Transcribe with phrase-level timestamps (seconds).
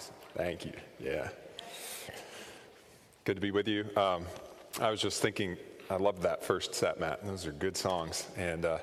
[0.00, 0.14] Awesome.
[0.34, 0.72] Thank you.
[0.98, 1.28] Yeah.
[3.24, 3.84] Good to be with you.
[3.98, 4.24] Um,
[4.80, 5.58] I was just thinking,
[5.90, 7.22] I loved that first set, Matt.
[7.26, 8.26] Those are good songs.
[8.38, 8.78] And uh,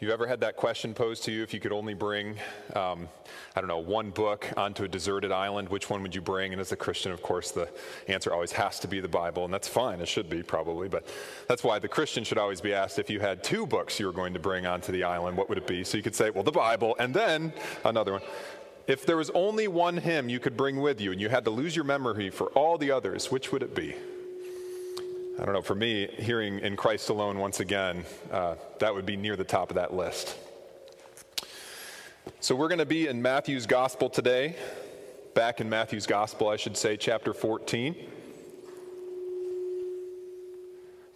[0.00, 2.36] you ever had that question posed to you if you could only bring,
[2.74, 3.06] um,
[3.54, 6.52] I don't know, one book onto a deserted island, which one would you bring?
[6.52, 7.68] And as a Christian, of course, the
[8.08, 10.00] answer always has to be the Bible, and that's fine.
[10.00, 10.88] It should be, probably.
[10.88, 11.06] But
[11.48, 14.12] that's why the Christian should always be asked if you had two books you were
[14.12, 15.84] going to bring onto the island, what would it be?
[15.84, 17.52] So you could say, well, the Bible, and then
[17.84, 18.22] another one.
[18.86, 21.50] If there was only one hymn you could bring with you and you had to
[21.50, 23.96] lose your memory for all the others, which would it be?
[25.40, 29.16] I don't know, for me, hearing in Christ alone once again, uh, that would be
[29.16, 30.36] near the top of that list.
[32.38, 34.56] So we're going to be in Matthew's Gospel today,
[35.34, 37.96] back in Matthew's Gospel, I should say, chapter 14,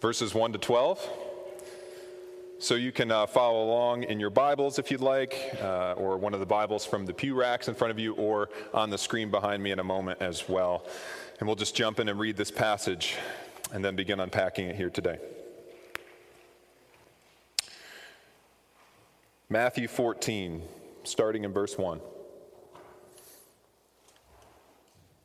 [0.01, 1.09] verses 1 to 12.
[2.61, 6.35] So you can uh, follow along in your Bibles if you'd like, uh, or one
[6.35, 9.31] of the Bibles from the pew racks in front of you, or on the screen
[9.31, 10.85] behind me in a moment as well.
[11.39, 13.15] And we'll just jump in and read this passage
[13.73, 15.17] and then begin unpacking it here today.
[19.49, 20.61] Matthew 14,
[21.03, 21.99] starting in verse 1.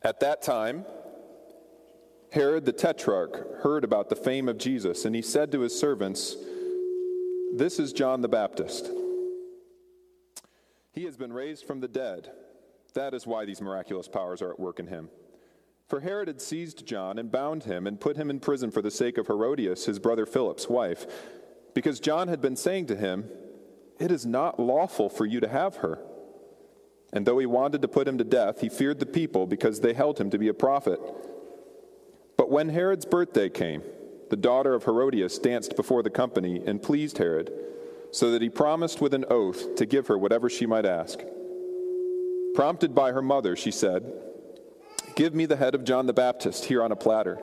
[0.01, 0.85] At that time,
[2.31, 6.35] Herod the Tetrarch heard about the fame of Jesus, and he said to his servants,
[7.55, 8.89] this is John the Baptist.
[10.91, 12.31] He has been raised from the dead.
[12.93, 15.09] That is why these miraculous powers are at work in him.
[15.87, 18.91] For Herod had seized John and bound him and put him in prison for the
[18.91, 21.05] sake of Herodias, his brother Philip's wife,
[21.73, 23.29] because John had been saying to him,
[23.99, 25.99] It is not lawful for you to have her.
[27.13, 29.93] And though he wanted to put him to death, he feared the people because they
[29.93, 30.99] held him to be a prophet.
[32.35, 33.83] But when Herod's birthday came,
[34.29, 37.51] the daughter of Herodias, danced before the company and pleased Herod,
[38.11, 41.19] so that he promised with an oath to give her whatever she might ask.
[42.55, 44.11] Prompted by her mother, she said,
[45.15, 47.39] Give me the head of John the Baptist here on a platter.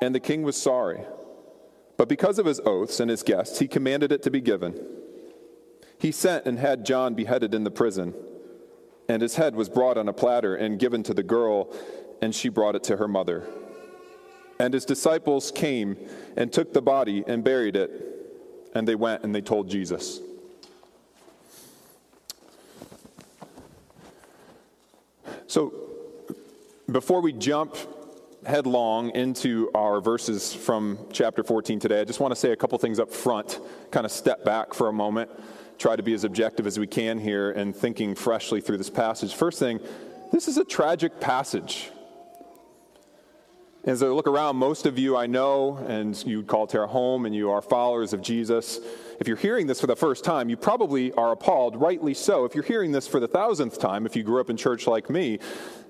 [0.00, 1.00] And the king was sorry.
[1.96, 4.78] But because of his oaths and his guests, he commanded it to be given.
[5.98, 8.14] He sent and had John beheaded in the prison.
[9.08, 11.72] And his head was brought on a platter and given to the girl,
[12.20, 13.46] and she brought it to her mother.
[14.58, 15.96] And his disciples came
[16.36, 17.90] and took the body and buried it,
[18.74, 20.20] and they went and they told Jesus.
[25.46, 25.72] So,
[26.90, 27.76] before we jump
[28.44, 32.78] headlong into our verses from chapter 14 today, I just want to say a couple
[32.78, 35.30] things up front, kind of step back for a moment,
[35.78, 39.34] try to be as objective as we can here and thinking freshly through this passage.
[39.34, 39.80] First thing,
[40.32, 41.90] this is a tragic passage.
[43.86, 47.32] As I look around, most of you I know, and you call Terra home, and
[47.32, 48.80] you are followers of Jesus.
[49.20, 52.44] If you're hearing this for the first time, you probably are appalled, rightly so.
[52.44, 55.08] If you're hearing this for the thousandth time, if you grew up in church like
[55.08, 55.38] me,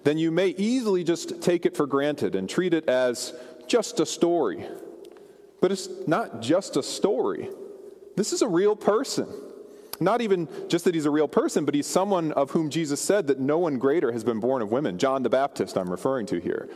[0.04, 3.32] then you may easily just take it for granted and treat it as
[3.66, 4.66] just a story.
[5.62, 7.48] But it's not just a story,
[8.14, 9.26] this is a real person.
[10.00, 13.28] Not even just that he's a real person, but he's someone of whom Jesus said
[13.28, 14.98] that no one greater has been born of women.
[14.98, 16.68] John the Baptist, I'm referring to here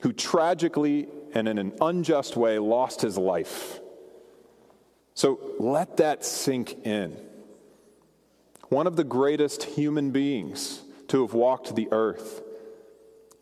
[0.00, 3.80] who tragically and in an unjust way lost his life.
[5.14, 7.16] So let that sink in.
[8.68, 12.42] One of the greatest human beings to have walked the earth,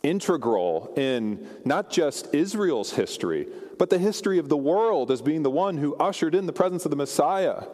[0.02, 3.48] integral in not just Israel's history,
[3.78, 6.84] but the history of the world as being the one who ushered in the presence
[6.84, 7.64] of the Messiah.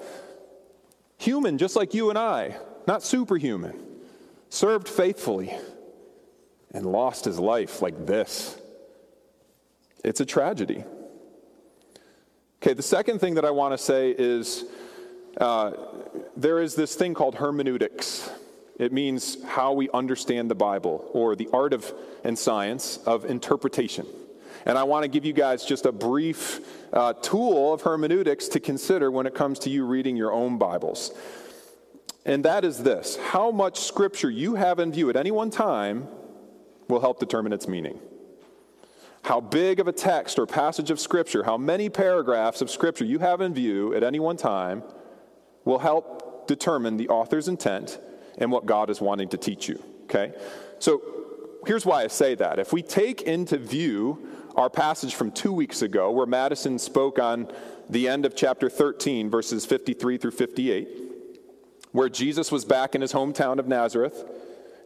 [1.18, 2.56] Human, just like you and I,
[2.86, 3.78] not superhuman,
[4.50, 5.54] served faithfully
[6.72, 8.56] and lost his life like this.
[10.08, 10.84] It's a tragedy.
[12.62, 14.64] Okay, the second thing that I want to say is
[15.38, 15.72] uh,
[16.34, 18.30] there is this thing called hermeneutics.
[18.78, 21.92] It means how we understand the Bible, or the art of
[22.24, 24.06] and science of interpretation.
[24.64, 28.60] And I want to give you guys just a brief uh, tool of hermeneutics to
[28.60, 31.12] consider when it comes to you reading your own Bibles.
[32.24, 36.08] And that is this how much scripture you have in view at any one time
[36.88, 38.00] will help determine its meaning
[39.22, 43.18] how big of a text or passage of Scripture, how many paragraphs of Scripture you
[43.18, 44.82] have in view at any one time
[45.64, 48.00] will help determine the author's intent
[48.38, 49.82] and what God is wanting to teach you.
[50.04, 50.32] Okay?
[50.78, 51.02] So
[51.66, 52.58] here's why I say that.
[52.58, 54.26] If we take into view
[54.56, 57.52] our passage from two weeks ago, where Madison spoke on
[57.90, 60.88] the end of chapter 13, verses 53 through 58,
[61.92, 64.24] where Jesus was back in his hometown of Nazareth,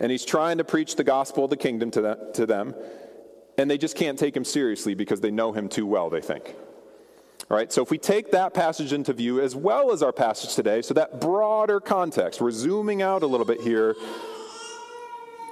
[0.01, 2.75] and he's trying to preach the gospel of the kingdom to them,
[3.63, 6.57] and they just can't take him seriously because they know him too well, they think.
[7.49, 10.57] All right, so if we take that passage into view as well as our passage
[10.57, 13.95] today, so that broader context, we're zooming out a little bit here.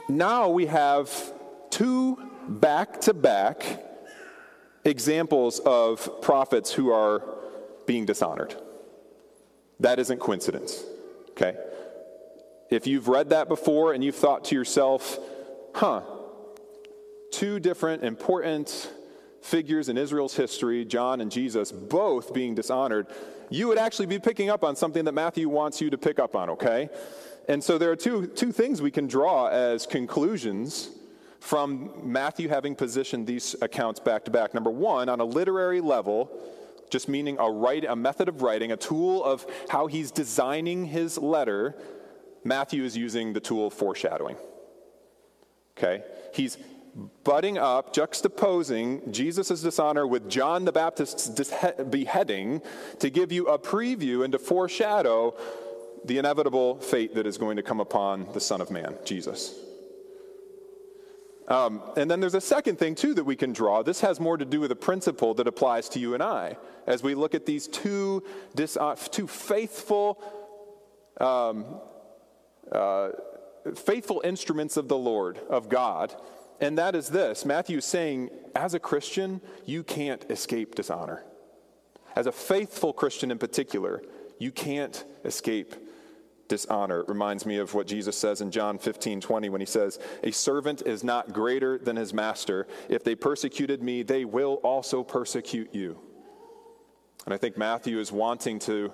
[0.09, 1.33] now we have
[1.71, 2.19] two
[2.49, 3.85] back to back
[4.85, 7.23] examples of prophets who are
[7.87, 8.57] being dishonored.
[9.79, 10.83] That isn't coincidence,
[11.31, 11.57] okay?
[12.71, 15.17] If you've read that before and you've thought to yourself,
[15.77, 16.03] huh,
[17.41, 18.93] two different important
[19.41, 23.07] figures in Israel's history, John and Jesus, both being dishonored,
[23.49, 26.37] you would actually be picking up on something that Matthew wants you to pick up
[26.37, 26.91] on, okay?
[27.49, 30.91] And so there are two, two things we can draw as conclusions
[31.41, 34.53] from Matthew having positioned these accounts back to back.
[34.53, 36.31] Number one, on a literary level,
[36.91, 41.17] just meaning a, write, a method of writing, a tool of how he's designing his
[41.17, 41.75] letter,
[42.45, 44.37] Matthew is using the tool of foreshadowing.
[45.79, 46.05] Okay?
[46.35, 46.59] He's
[47.25, 51.29] butting up, juxtaposing Jesus' dishonor with John the Baptist's
[51.91, 52.63] beheading
[52.99, 55.35] to give you a preview and to foreshadow
[56.05, 59.55] the inevitable fate that is going to come upon the Son of Man, Jesus.
[61.49, 63.83] Um, and then there's a second thing, too, that we can draw.
[63.83, 66.57] This has more to do with a principle that applies to you and I
[66.87, 68.23] as we look at these two,
[68.55, 70.23] dis- uh, two faithful,
[71.21, 71.65] um,
[72.71, 73.11] uh,
[73.75, 76.15] faithful instruments of the Lord, of God.
[76.61, 81.25] And that is this Matthew is saying, as a Christian, you can't escape dishonor.
[82.17, 84.03] As a faithful Christian in particular,
[84.39, 85.75] you can't escape
[86.49, 87.01] dishonor.
[87.01, 90.33] It reminds me of what Jesus says in John 15 20 when he says, A
[90.33, 92.67] servant is not greater than his master.
[92.89, 95.99] If they persecuted me, they will also persecute you.
[97.25, 98.93] And I think Matthew is wanting to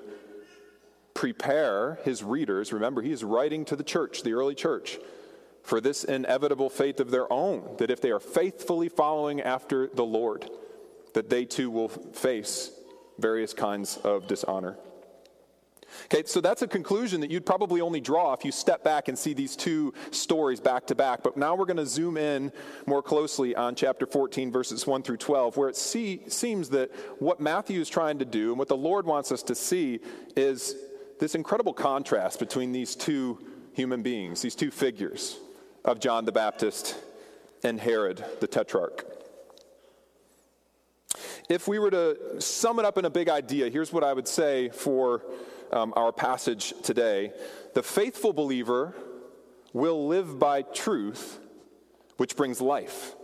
[1.14, 2.72] prepare his readers.
[2.72, 4.98] Remember, he is writing to the church, the early church,
[5.66, 10.04] for this inevitable fate of their own, that if they are faithfully following after the
[10.04, 10.48] Lord,
[11.14, 12.70] that they too will face
[13.18, 14.78] various kinds of dishonor.
[16.04, 19.18] Okay, so that's a conclusion that you'd probably only draw if you step back and
[19.18, 21.24] see these two stories back to back.
[21.24, 22.52] But now we're going to zoom in
[22.86, 27.40] more closely on chapter 14, verses 1 through 12, where it see, seems that what
[27.40, 29.98] Matthew is trying to do and what the Lord wants us to see
[30.36, 30.76] is
[31.18, 33.38] this incredible contrast between these two
[33.72, 35.40] human beings, these two figures
[35.86, 36.96] of John the Baptist
[37.62, 39.06] and Herod the Tetrarch.
[41.48, 44.26] If we were to sum it up in a big idea, here's what I would
[44.26, 45.22] say for
[45.72, 47.32] um, our passage today,
[47.74, 48.94] the faithful believer
[49.72, 51.38] will live by truth,
[52.16, 53.14] which brings life.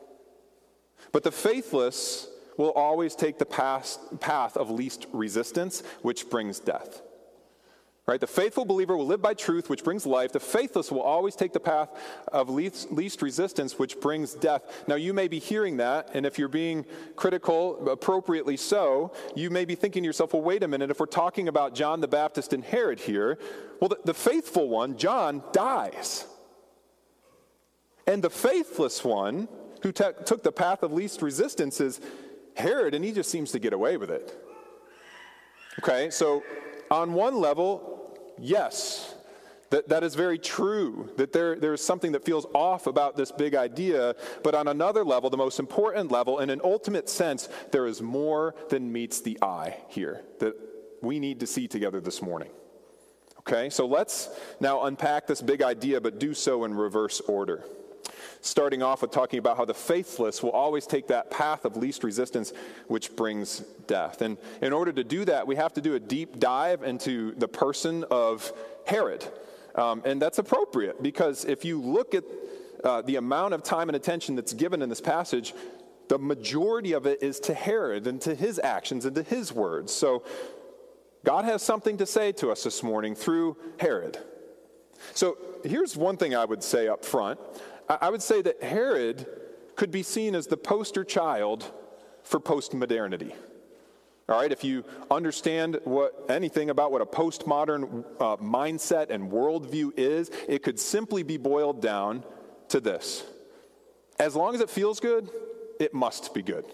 [1.10, 7.02] But the faithless will always take the path, path of least resistance, which brings death.
[8.04, 8.20] Right?
[8.20, 10.32] The faithful believer will live by truth, which brings life.
[10.32, 11.88] The faithless will always take the path
[12.32, 14.84] of least, least, resistance, which brings death.
[14.88, 16.84] Now, you may be hearing that, and if you're being
[17.14, 21.06] critical, appropriately so, you may be thinking to yourself, well, wait a minute, if we're
[21.06, 23.38] talking about John the Baptist and Herod here,
[23.80, 26.26] well, the, the faithful one, John, dies.
[28.08, 29.46] And the faithless one,
[29.82, 32.00] who te- took the path of least resistance, is
[32.56, 34.36] Herod, and he just seems to get away with it.
[35.78, 36.42] Okay, so
[36.90, 37.91] on one level,
[38.38, 39.14] yes,
[39.70, 43.32] that, that is very true, that there, there is something that feels off about this
[43.32, 44.14] big idea.
[44.42, 48.54] But on another level, the most important level, in an ultimate sense, there is more
[48.68, 50.54] than meets the eye here that
[51.00, 52.50] we need to see together this morning.
[53.40, 54.28] Okay, so let's
[54.60, 57.64] now unpack this big idea, but do so in reverse order
[58.42, 62.04] starting off with talking about how the faithless will always take that path of least
[62.04, 62.52] resistance,
[62.88, 64.20] which brings death.
[64.20, 67.48] And in order to do that, we have to do a deep dive into the
[67.48, 68.52] person of
[68.84, 69.24] Herod.
[69.76, 72.24] Um, and that's appropriate because if you look at
[72.84, 75.54] uh, the amount of time and attention that's given in this passage,
[76.08, 79.92] the majority of it is to Herod and to his actions and to his words.
[79.92, 80.24] So
[81.24, 84.18] God has something to say to us this morning through Herod.
[85.14, 87.38] So here's one thing I would say up front
[87.88, 89.26] I would say that Herod
[89.76, 91.70] could be seen as the poster child
[92.22, 93.34] for postmodernity.
[94.28, 99.92] All right, if you understand what anything about what a postmodern uh, mindset and worldview
[99.96, 102.24] is, it could simply be boiled down
[102.68, 103.24] to this:
[104.18, 105.28] as long as it feels good,
[105.80, 106.64] it must be good.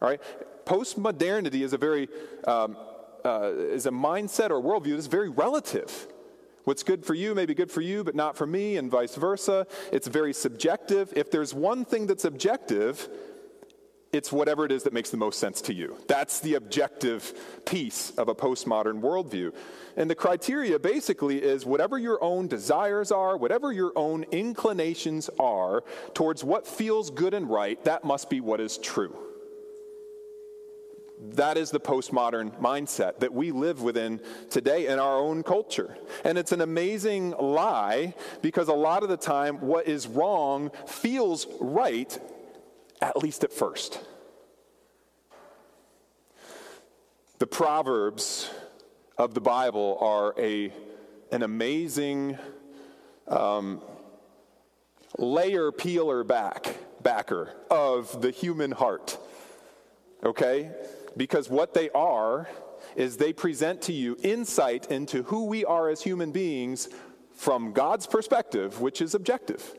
[0.00, 0.20] All right,
[0.64, 2.08] postmodernity is a very
[2.46, 2.76] um,
[3.24, 6.06] uh, is a mindset or worldview that's very relative.
[6.64, 9.14] What's good for you may be good for you, but not for me, and vice
[9.14, 9.66] versa.
[9.92, 11.12] It's very subjective.
[11.14, 13.08] If there's one thing that's objective,
[14.12, 15.96] it's whatever it is that makes the most sense to you.
[16.08, 17.34] That's the objective
[17.66, 19.54] piece of a postmodern worldview.
[19.96, 25.84] And the criteria basically is whatever your own desires are, whatever your own inclinations are
[26.14, 29.16] towards what feels good and right, that must be what is true.
[31.32, 35.96] That is the postmodern mindset that we live within today in our own culture.
[36.22, 41.46] And it's an amazing lie because a lot of the time, what is wrong feels
[41.60, 42.18] right,
[43.00, 44.00] at least at first.
[47.38, 48.50] The Proverbs
[49.16, 50.72] of the Bible are a,
[51.32, 52.38] an amazing
[53.28, 53.80] um,
[55.18, 59.18] layer peeler back, backer of the human heart.
[60.22, 60.70] Okay?
[61.16, 62.48] Because what they are
[62.96, 66.88] is they present to you insight into who we are as human beings
[67.32, 69.74] from God's perspective, which is objective.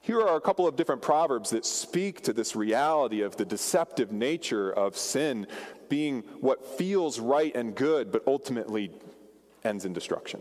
[0.00, 4.10] Here are a couple of different proverbs that speak to this reality of the deceptive
[4.10, 5.46] nature of sin
[5.88, 8.90] being what feels right and good, but ultimately
[9.62, 10.40] ends in destruction.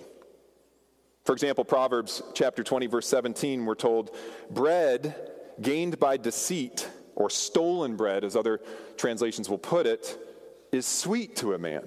[1.25, 4.15] For example, Proverbs chapter 20, verse 17, we're told,
[4.49, 5.15] Bread
[5.61, 6.89] gained by deceit,
[7.21, 8.59] or stolen bread, as other
[8.97, 10.17] translations will put it,
[10.71, 11.83] is sweet to a man.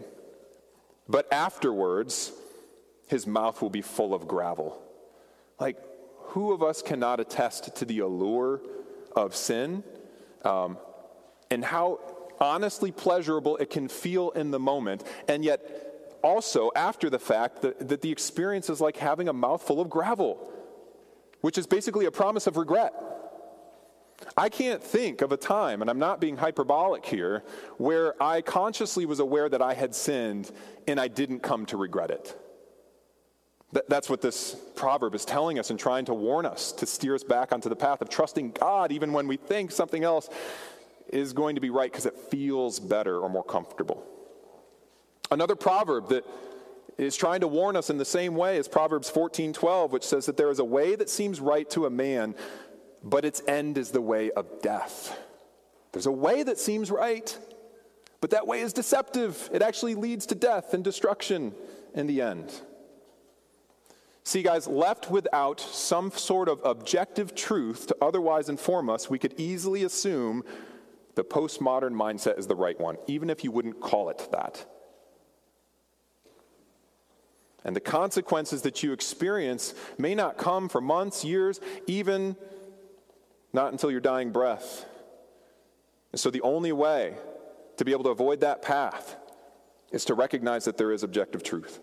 [1.08, 2.32] But afterwards,
[3.08, 4.80] his mouth will be full of gravel.
[5.58, 5.76] Like,
[6.28, 8.60] who of us cannot attest to the allure
[9.16, 9.82] of sin
[10.44, 10.78] um,
[11.50, 11.98] and how
[12.40, 17.88] honestly pleasurable it can feel in the moment, and yet also after the fact that,
[17.88, 20.50] that the experience is like having a mouthful of gravel,
[21.40, 23.13] which is basically a promise of regret.
[24.36, 27.44] I can't think of a time, and I'm not being hyperbolic here,
[27.76, 30.50] where I consciously was aware that I had sinned
[30.86, 32.36] and I didn't come to regret it.
[33.88, 37.24] That's what this proverb is telling us and trying to warn us to steer us
[37.24, 40.28] back onto the path of trusting God even when we think something else
[41.08, 44.04] is going to be right because it feels better or more comfortable.
[45.30, 46.24] Another proverb that
[46.98, 50.36] is trying to warn us in the same way as Proverbs 14:12, which says that
[50.36, 52.34] there is a way that seems right to a man,
[53.04, 55.16] but its end is the way of death.
[55.92, 57.38] There's a way that seems right,
[58.20, 59.50] but that way is deceptive.
[59.52, 61.54] It actually leads to death and destruction
[61.94, 62.52] in the end.
[64.24, 69.34] See, guys, left without some sort of objective truth to otherwise inform us, we could
[69.38, 70.42] easily assume
[71.14, 74.64] the postmodern mindset is the right one, even if you wouldn't call it that.
[77.64, 82.36] And the consequences that you experience may not come for months, years, even
[83.54, 84.84] not until your dying breath.
[86.12, 87.14] And so the only way
[87.76, 89.16] to be able to avoid that path
[89.90, 91.80] is to recognize that there is objective truth.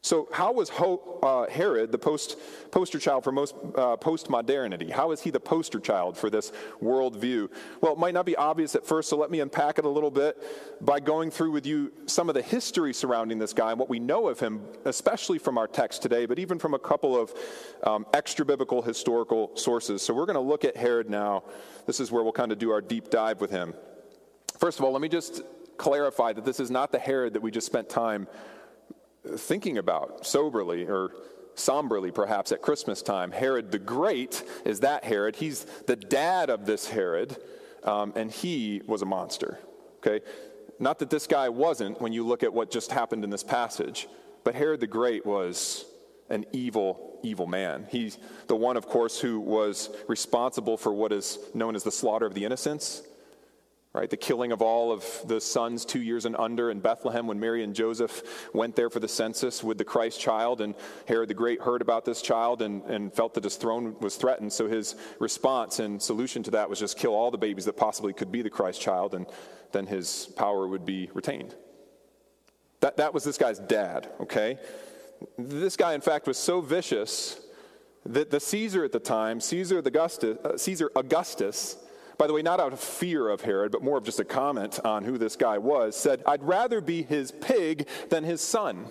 [0.00, 2.38] So, how was Ho, uh, Herod the post,
[2.70, 4.90] poster child for most uh, postmodernity?
[4.90, 7.50] How is he the poster child for this worldview?
[7.80, 10.12] Well, it might not be obvious at first, so let me unpack it a little
[10.12, 10.40] bit
[10.80, 13.98] by going through with you some of the history surrounding this guy and what we
[13.98, 17.34] know of him, especially from our text today, but even from a couple of
[17.82, 20.00] um, extra biblical historical sources.
[20.00, 21.42] So, we're going to look at Herod now.
[21.86, 23.74] This is where we'll kind of do our deep dive with him.
[24.58, 25.42] First of all, let me just
[25.76, 28.28] clarify that this is not the Herod that we just spent time
[29.36, 31.12] thinking about soberly or
[31.54, 33.30] somberly perhaps at Christmas time.
[33.30, 35.36] Herod the Great is that Herod.
[35.36, 37.36] He's the dad of this Herod,
[37.84, 39.58] um, and he was a monster.
[39.98, 40.24] Okay?
[40.78, 44.08] Not that this guy wasn't when you look at what just happened in this passage,
[44.44, 45.84] but Herod the Great was
[46.30, 47.86] an evil, evil man.
[47.90, 52.26] He's the one, of course, who was responsible for what is known as the slaughter
[52.26, 53.02] of the innocents
[53.98, 54.08] right?
[54.08, 57.64] The killing of all of the sons two years and under in Bethlehem when Mary
[57.64, 60.60] and Joseph went there for the census with the Christ child.
[60.60, 60.76] And
[61.08, 64.52] Herod the Great heard about this child and, and felt that his throne was threatened.
[64.52, 68.12] So his response and solution to that was just kill all the babies that possibly
[68.12, 69.26] could be the Christ child, and
[69.72, 71.56] then his power would be retained.
[72.80, 74.58] That, that was this guy's dad, okay?
[75.36, 77.40] This guy, in fact, was so vicious
[78.06, 81.76] that the Caesar at the time, Caesar Augustus, uh, Caesar Augustus,
[82.18, 84.80] by the way, not out of fear of Herod, but more of just a comment
[84.84, 88.90] on who this guy was, said, I'd rather be his pig than his son.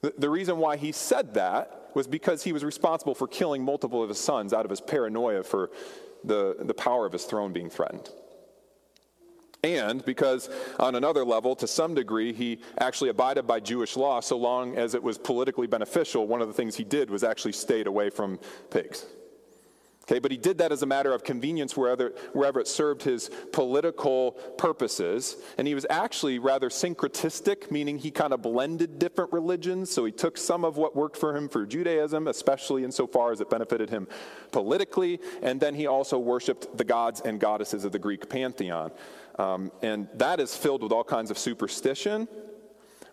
[0.00, 4.02] The, the reason why he said that was because he was responsible for killing multiple
[4.02, 5.70] of his sons out of his paranoia for
[6.24, 8.08] the, the power of his throne being threatened.
[9.64, 10.48] And because,
[10.78, 14.94] on another level, to some degree, he actually abided by Jewish law so long as
[14.94, 18.38] it was politically beneficial, one of the things he did was actually stayed away from
[18.70, 19.04] pigs.
[20.08, 23.30] Okay, but he did that as a matter of convenience wherever, wherever it served his
[23.52, 25.36] political purposes.
[25.58, 29.90] And he was actually rather syncretistic, meaning he kind of blended different religions.
[29.90, 33.50] So he took some of what worked for him for Judaism, especially insofar as it
[33.50, 34.08] benefited him
[34.50, 35.20] politically.
[35.42, 38.92] And then he also worshiped the gods and goddesses of the Greek pantheon.
[39.38, 42.28] Um, and that is filled with all kinds of superstition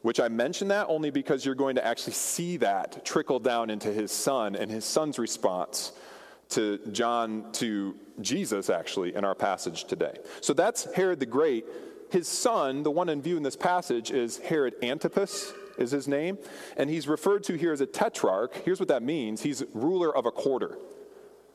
[0.01, 3.91] which I mention that only because you're going to actually see that trickle down into
[3.91, 5.93] his son and his son's response
[6.49, 10.17] to John, to Jesus, actually, in our passage today.
[10.41, 11.65] So that's Herod the Great.
[12.11, 16.37] His son, the one in view in this passage, is Herod Antipas, is his name.
[16.77, 18.55] And he's referred to here as a tetrarch.
[18.63, 20.77] Here's what that means he's ruler of a quarter.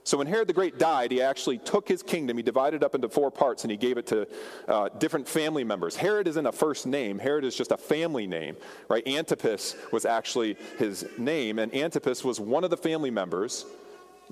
[0.03, 2.95] So when Herod the Great died, he actually took his kingdom, he divided it up
[2.95, 4.27] into four parts, and he gave it to
[4.67, 5.95] uh, different family members.
[5.95, 8.57] Herod isn't a first name, Herod is just a family name,
[8.89, 9.07] right?
[9.07, 13.67] Antipas was actually his name, and Antipas was one of the family members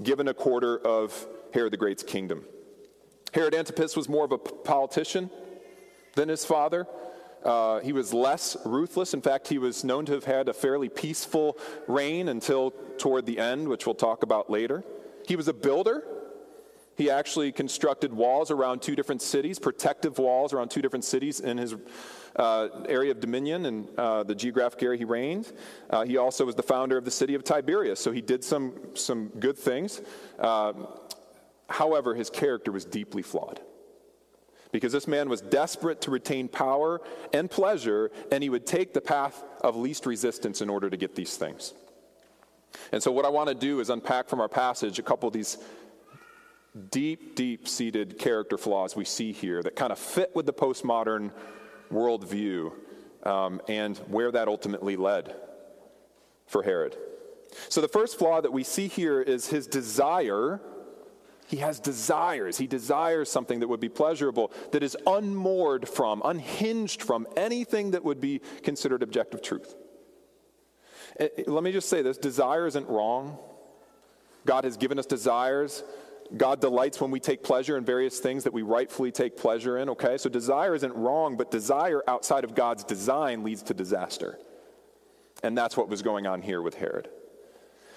[0.03, 2.45] given a quarter of Herod the Great's kingdom.
[3.33, 5.31] Herod Antipas was more of a politician
[6.15, 6.87] than his father.
[7.45, 9.15] Uh, he was less ruthless.
[9.15, 13.39] In fact, he was known to have had a fairly peaceful reign until toward the
[13.39, 14.83] end, which we'll talk about later.
[15.27, 16.03] He was a builder.
[16.97, 21.59] He actually constructed walls around two different cities, protective walls around two different cities in
[21.59, 21.77] his
[22.39, 25.53] uh, area of dominion and uh, the geographic area he reigned.
[25.91, 28.73] Uh, he also was the founder of the city of Tiberias, so he did some,
[28.95, 30.01] some good things.
[30.39, 30.87] Um,
[31.69, 33.61] however, his character was deeply flawed
[34.71, 37.01] because this man was desperate to retain power
[37.33, 41.15] and pleasure, and he would take the path of least resistance in order to get
[41.15, 41.75] these things.
[42.93, 45.33] And so, what I want to do is unpack from our passage a couple of
[45.33, 45.59] these
[46.91, 51.33] deep, deep seated character flaws we see here that kind of fit with the postmodern
[51.91, 52.73] worldview
[53.25, 55.35] um, and where that ultimately led
[56.47, 56.97] for Herod.
[57.69, 60.61] So, the first flaw that we see here is his desire
[61.49, 62.59] he has desires.
[62.59, 68.05] He desires something that would be pleasurable, that is unmoored from, unhinged from anything that
[68.05, 69.75] would be considered objective truth.
[71.19, 73.39] Eh, eh, let me just say this desire isn't wrong.
[74.45, 75.83] God has given us desires.
[76.37, 79.89] God delights when we take pleasure in various things that we rightfully take pleasure in,
[79.91, 80.19] okay?
[80.19, 84.39] So desire isn't wrong, but desire outside of God's design leads to disaster.
[85.43, 87.09] And that's what was going on here with Herod.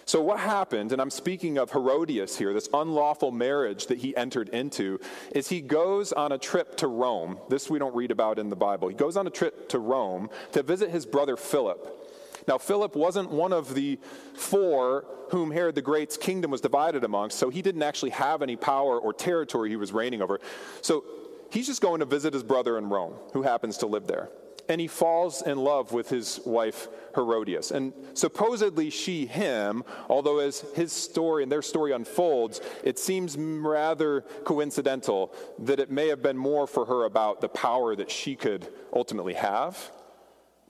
[0.06, 4.50] So, what happened, and I'm speaking of Herodias here, this unlawful marriage that he entered
[4.50, 5.00] into,
[5.34, 7.40] is he goes on a trip to Rome.
[7.50, 8.88] This we don't read about in the Bible.
[8.88, 12.02] He goes on a trip to Rome to visit his brother Philip.
[12.48, 14.00] Now, Philip wasn't one of the
[14.34, 18.56] four whom Herod the Great's kingdom was divided amongst, so he didn't actually have any
[18.56, 20.40] power or territory he was reigning over.
[20.82, 21.04] So,
[21.52, 24.30] he's just going to visit his brother in Rome, who happens to live there
[24.72, 27.72] and he falls in love with his wife Herodias.
[27.72, 34.22] And supposedly she him, although as his story and their story unfolds, it seems rather
[34.44, 38.68] coincidental that it may have been more for her about the power that she could
[38.94, 39.92] ultimately have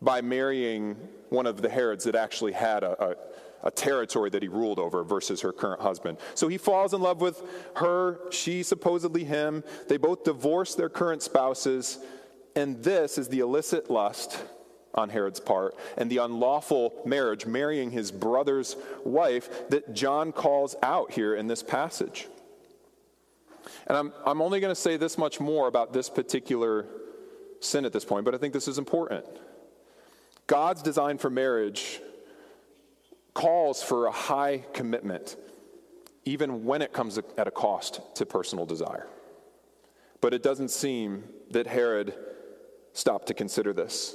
[0.01, 0.95] by marrying
[1.29, 3.15] one of the Herods that actually had a, a
[3.63, 6.17] a territory that he ruled over versus her current husband.
[6.35, 7.41] So he falls in love with
[7.75, 9.63] her, she supposedly him.
[9.87, 11.99] They both divorce their current spouses.
[12.55, 14.43] And this is the illicit lust
[14.93, 21.11] on Herod's part and the unlawful marriage, marrying his brother's wife, that John calls out
[21.11, 22.27] here in this passage.
[23.87, 26.87] And I'm, I'm only going to say this much more about this particular
[27.59, 29.25] sin at this point, but I think this is important.
[30.51, 32.01] God's design for marriage
[33.33, 35.37] calls for a high commitment,
[36.25, 39.07] even when it comes at a cost to personal desire.
[40.19, 42.13] But it doesn't seem that Herod
[42.91, 44.13] stopped to consider this.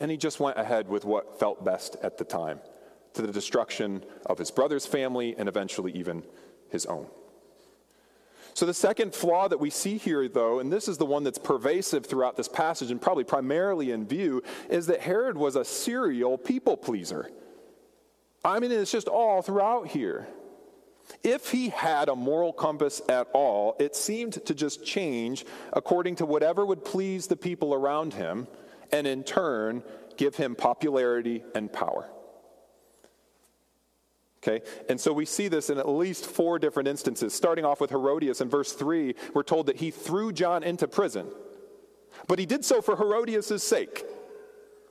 [0.00, 2.60] And he just went ahead with what felt best at the time,
[3.14, 6.24] to the destruction of his brother's family and eventually even
[6.68, 7.06] his own.
[8.54, 11.38] So, the second flaw that we see here, though, and this is the one that's
[11.38, 16.38] pervasive throughout this passage and probably primarily in view, is that Herod was a serial
[16.38, 17.30] people pleaser.
[18.44, 20.28] I mean, it's just all throughout here.
[21.24, 26.26] If he had a moral compass at all, it seemed to just change according to
[26.26, 28.46] whatever would please the people around him,
[28.92, 29.82] and in turn,
[30.16, 32.08] give him popularity and power.
[34.46, 34.62] Okay?
[34.90, 37.32] And so we see this in at least four different instances.
[37.32, 41.26] Starting off with Herodias in verse 3, we're told that he threw John into prison,
[42.28, 44.04] but he did so for Herodias' sake.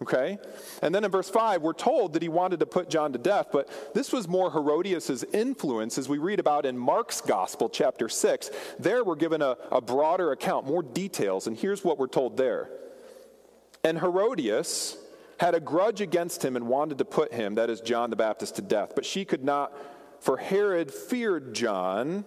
[0.02, 0.40] Okay?
[0.82, 3.50] And then in verse 5, we're told that he wanted to put John to death,
[3.54, 8.50] but this was more Herodias' influence as we read about in Mark's Gospel, chapter 6.
[8.80, 12.70] There we're given a, a broader account, more details, and here's what we're told there.
[13.84, 14.98] And Herodias
[15.44, 18.56] had a grudge against him and wanted to put him, that is John the Baptist,
[18.56, 19.78] to death, but she could not,
[20.22, 22.24] for Herod feared John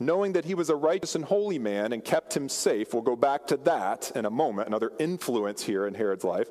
[0.00, 2.92] knowing that he was a righteous and holy man and kept him safe.
[2.92, 6.48] We'll go back to that in a moment, another influence here in Herod's life.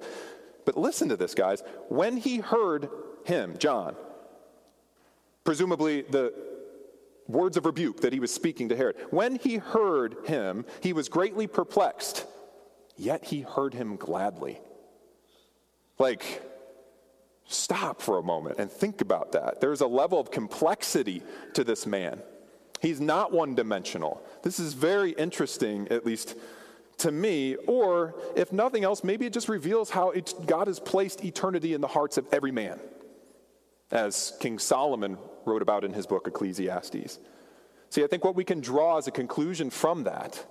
[0.64, 1.64] But listen to this, guys.
[1.90, 2.90] When he heard
[3.26, 3.98] him, John,
[5.44, 6.34] presumably the
[7.28, 11.10] words of rebuke that he was speaking to Herod, when he heard him, he was
[11.10, 12.26] greatly perplexed,
[12.96, 14.62] yet he heard him gladly.
[16.00, 16.48] Like,
[17.48, 19.62] Stop for a moment and think about that.
[19.62, 22.22] There's a level of complexity to this man.
[22.82, 24.22] He's not one dimensional.
[24.44, 26.36] This is very interesting, at least
[26.98, 31.24] to me, or if nothing else, maybe it just reveals how it, God has placed
[31.24, 32.80] eternity in the hearts of every man,
[33.92, 37.20] as King Solomon wrote about in his book Ecclesiastes.
[37.90, 40.46] See, I think what we can draw as a conclusion from that,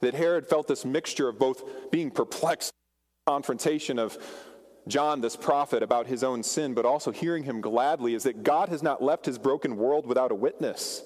[0.00, 2.72] that Herod felt this mixture of both being perplexed,
[3.26, 4.16] confrontation of
[4.88, 8.68] John, this prophet, about his own sin, but also hearing him gladly, is that God
[8.68, 11.02] has not left his broken world without a witness.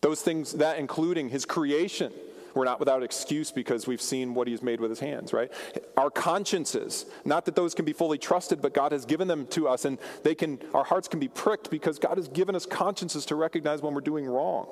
[0.00, 2.12] Those things, that including his creation,
[2.54, 5.52] we're not without excuse because we've seen what he's made with his hands, right?
[5.96, 9.68] Our consciences, not that those can be fully trusted, but God has given them to
[9.68, 13.26] us and they can our hearts can be pricked because God has given us consciences
[13.26, 14.68] to recognize when we're doing wrong.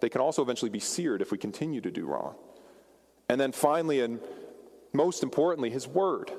[0.00, 2.36] They can also eventually be seared if we continue to do wrong.
[3.28, 4.20] And then finally and
[4.92, 6.30] most importantly, his word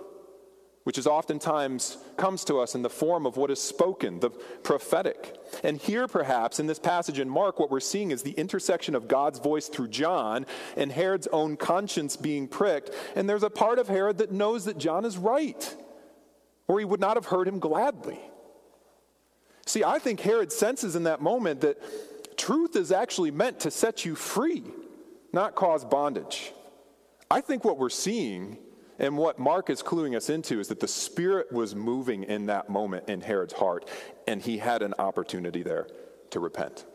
[0.85, 5.35] which is oftentimes comes to us in the form of what is spoken, the prophetic.
[5.63, 9.07] And here, perhaps, in this passage in Mark, what we're seeing is the intersection of
[9.07, 10.45] God's voice through John
[10.77, 12.91] and Herod's own conscience being pricked.
[13.15, 15.75] And there's a part of Herod that knows that John is right,
[16.67, 18.19] or he would not have heard him gladly.
[19.65, 24.05] See, I think Herod senses in that moment that truth is actually meant to set
[24.05, 24.61] you free,
[25.33, 26.53] not cause bondage.
[27.31, 28.59] I think what we're seeing
[28.99, 32.69] and what Mark is cluing us into is that the Spirit was moving in that
[32.69, 33.89] moment in Herod's heart,
[34.27, 35.87] and he had an opportunity there
[36.31, 36.85] to repent.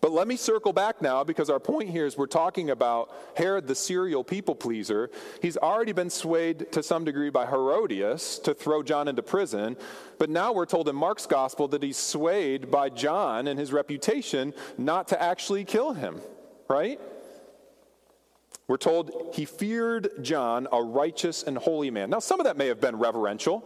[0.00, 3.66] But let me circle back now because our point here is we're talking about Herod
[3.66, 5.10] the serial people pleaser.
[5.42, 9.76] He's already been swayed to some degree by Herodias to throw John into prison,
[10.18, 14.54] but now we're told in Mark's gospel that he's swayed by John and his reputation
[14.78, 16.20] not to actually kill him,
[16.68, 17.00] right?
[18.66, 22.10] We're told he feared John, a righteous and holy man.
[22.10, 23.62] Now, some of that may have been reverential.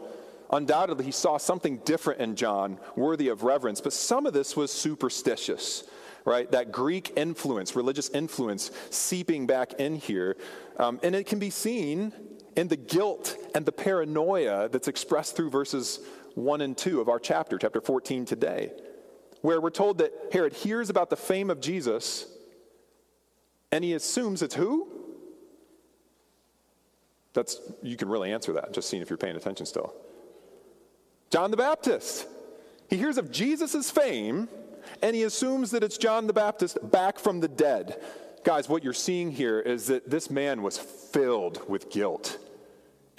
[0.51, 4.73] Undoubtedly, he saw something different in John, worthy of reverence, but some of this was
[4.73, 5.85] superstitious,
[6.25, 6.51] right?
[6.51, 10.37] That Greek influence, religious influence, seeping back in here.
[10.79, 12.13] Um, and it can be seen
[12.57, 16.01] in the guilt and the paranoia that's expressed through verses
[16.35, 18.73] 1 and 2 of our chapter, chapter 14 today,
[19.43, 22.27] where we're told that Herod hears about the fame of Jesus
[23.73, 24.89] and he assumes it's who?
[27.35, 29.95] That's you can really answer that, just seeing if you're paying attention still.
[31.31, 32.27] John the Baptist.
[32.89, 34.49] He hears of Jesus' fame,
[35.03, 38.01] and he assumes that it's John the Baptist back from the dead.
[38.45, 42.39] Guys, what you're seeing here is that this man was filled with guilt,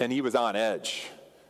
[0.00, 1.06] and he was on edge,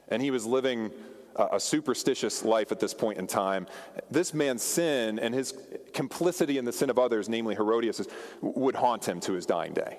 [0.09, 0.91] and he was living
[1.37, 3.67] a superstitious life at this point in time.
[4.11, 5.55] This man's sin and his
[5.93, 8.07] complicity in the sin of others, namely Herodias,
[8.41, 9.99] would haunt him to his dying day.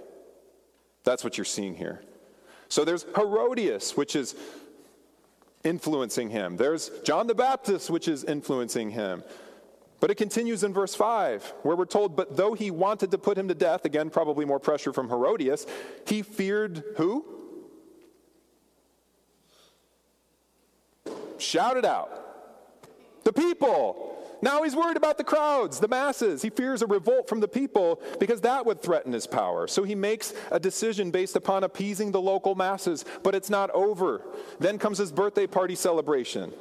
[1.04, 2.02] That's what you're seeing here.
[2.70, 4.36] So there's Herodias, which is
[5.64, 6.58] influencing him.
[6.58, 9.24] There's John the Baptist, which is influencing him.
[10.00, 13.38] But it continues in verse 5, where we're told, But though he wanted to put
[13.38, 15.68] him to death, again, probably more pressure from Herodias,
[16.08, 17.41] he feared who?
[21.42, 22.18] Shout it out.
[23.24, 24.08] The people.
[24.42, 26.42] Now he's worried about the crowds, the masses.
[26.42, 29.68] He fears a revolt from the people because that would threaten his power.
[29.68, 34.24] So he makes a decision based upon appeasing the local masses, but it's not over.
[34.60, 36.54] Then comes his birthday party celebration.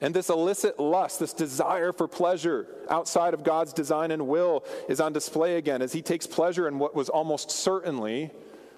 [0.00, 5.00] And this illicit lust, this desire for pleasure outside of God's design and will, is
[5.00, 8.30] on display again as he takes pleasure in what was almost certainly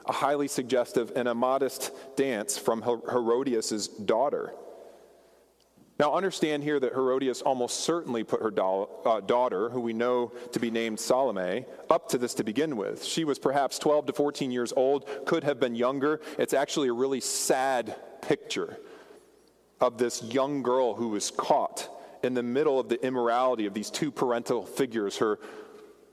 [0.05, 4.53] a highly suggestive and immodest dance from Herodias' daughter.
[6.03, 10.33] Now, understand here that Herodias almost certainly put her do- uh, daughter, who we know
[10.51, 13.05] to be named Salome, up to this to begin with.
[13.05, 16.21] She was perhaps 12 to 14 years old, could have been younger.
[16.38, 18.81] It's actually a really sad picture
[19.81, 21.88] of this young girl who was caught
[22.25, 25.38] in the middle of the immorality of these two parental figures her,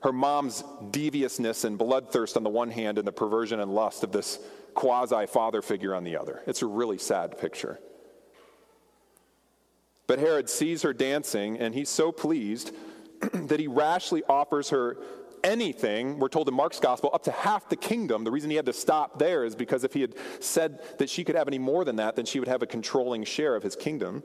[0.04, 4.12] her mom's deviousness and bloodthirst on the one hand, and the perversion and lust of
[4.12, 4.38] this
[4.74, 6.44] quasi father figure on the other.
[6.46, 7.80] It's a really sad picture.
[10.10, 12.74] But Herod sees her dancing, and he's so pleased
[13.32, 14.96] that he rashly offers her
[15.44, 18.24] anything, we're told in Mark's gospel, up to half the kingdom.
[18.24, 21.22] The reason he had to stop there is because if he had said that she
[21.22, 23.76] could have any more than that, then she would have a controlling share of his
[23.76, 24.24] kingdom.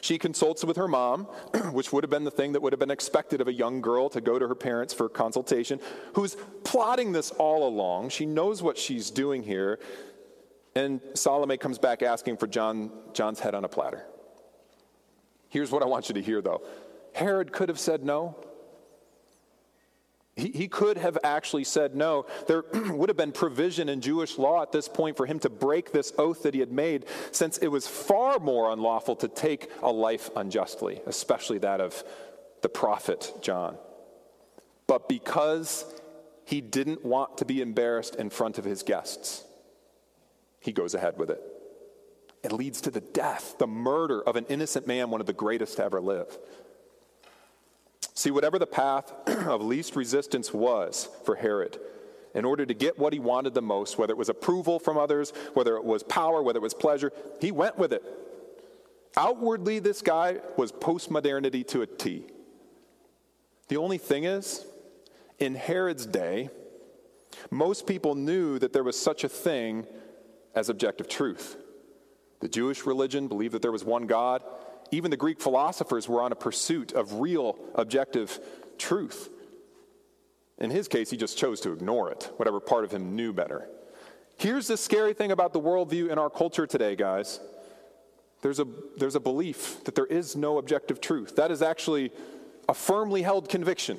[0.00, 1.26] She consults with her mom,
[1.70, 4.08] which would have been the thing that would have been expected of a young girl
[4.08, 5.78] to go to her parents for consultation,
[6.14, 8.08] who's plotting this all along.
[8.08, 9.78] She knows what she's doing here.
[10.74, 14.04] And Salome comes back asking for John, John's head on a platter.
[15.54, 16.62] Here's what I want you to hear, though
[17.14, 18.34] Herod could have said no.
[20.34, 22.26] He, he could have actually said no.
[22.48, 25.92] There would have been provision in Jewish law at this point for him to break
[25.92, 29.92] this oath that he had made, since it was far more unlawful to take a
[29.92, 32.02] life unjustly, especially that of
[32.62, 33.76] the prophet John.
[34.88, 35.84] But because
[36.46, 39.44] he didn't want to be embarrassed in front of his guests,
[40.58, 41.53] he goes ahead with it.
[42.44, 45.78] It leads to the death, the murder of an innocent man, one of the greatest
[45.78, 46.38] to ever live.
[48.12, 51.80] See, whatever the path of least resistance was for Herod,
[52.34, 55.32] in order to get what he wanted the most, whether it was approval from others,
[55.54, 58.04] whether it was power, whether it was pleasure, he went with it.
[59.16, 62.26] Outwardly, this guy was postmodernity to a T.
[63.68, 64.66] The only thing is,
[65.38, 66.50] in Herod's day,
[67.50, 69.86] most people knew that there was such a thing
[70.54, 71.56] as objective truth.
[72.44, 74.42] The Jewish religion believed that there was one God.
[74.90, 78.38] Even the Greek philosophers were on a pursuit of real objective
[78.76, 79.30] truth.
[80.58, 83.66] In his case, he just chose to ignore it, whatever part of him knew better.
[84.36, 87.40] Here's the scary thing about the worldview in our culture today, guys.
[88.42, 88.66] There's a,
[88.98, 91.36] there's a belief that there is no objective truth.
[91.36, 92.12] That is actually
[92.68, 93.96] a firmly held conviction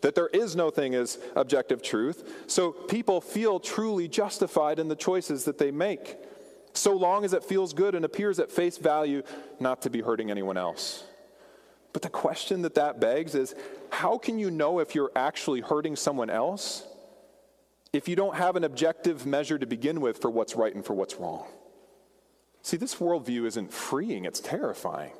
[0.00, 2.44] that there is no thing as objective truth.
[2.46, 6.16] So people feel truly justified in the choices that they make,
[6.76, 9.22] so long as it feels good and appears at face value
[9.60, 11.04] not to be hurting anyone else.
[11.92, 13.54] But the question that that begs is
[13.90, 16.86] how can you know if you're actually hurting someone else
[17.92, 20.92] if you don't have an objective measure to begin with for what's right and for
[20.92, 21.46] what's wrong?
[22.62, 25.12] See, this worldview isn't freeing, it's terrifying.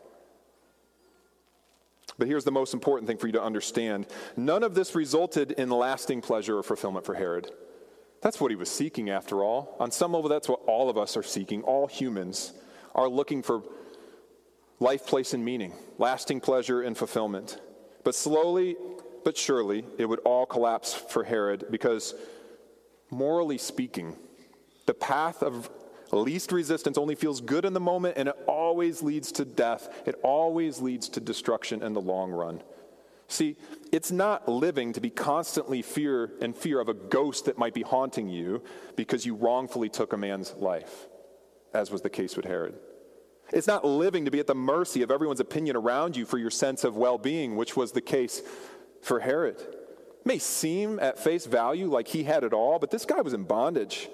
[2.18, 5.70] But here's the most important thing for you to understand none of this resulted in
[5.70, 7.50] lasting pleasure or fulfillment for Herod.
[8.22, 9.76] That's what he was seeking, after all.
[9.78, 11.62] On some level, that's what all of us are seeking.
[11.62, 12.52] All humans
[12.94, 13.62] are looking for
[14.80, 17.60] life, place, and meaning, lasting pleasure and fulfillment.
[18.04, 18.76] But slowly
[19.26, 22.14] but surely, it would all collapse for Herod because,
[23.10, 24.14] morally speaking,
[24.86, 25.68] the path of
[26.12, 29.88] least resistance only feels good in the moment and it always leads to death.
[30.06, 32.62] It always leads to destruction in the long run.
[33.28, 33.56] See,
[33.92, 37.82] it's not living to be constantly fear and fear of a ghost that might be
[37.82, 38.62] haunting you
[38.94, 41.08] because you wrongfully took a man's life,
[41.74, 42.74] as was the case with Herod.
[43.52, 46.50] It's not living to be at the mercy of everyone's opinion around you for your
[46.50, 48.42] sense of well being, which was the case
[49.02, 49.60] for Herod.
[49.60, 53.32] It may seem at face value like he had it all, but this guy was
[53.32, 54.08] in bondage.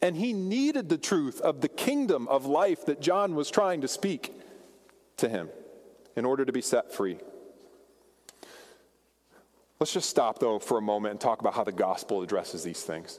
[0.00, 3.88] And he needed the truth of the kingdom of life that John was trying to
[3.88, 4.32] speak
[5.18, 5.48] to him
[6.16, 7.18] in order to be set free.
[9.82, 12.80] Let's just stop, though, for a moment and talk about how the gospel addresses these
[12.84, 13.18] things.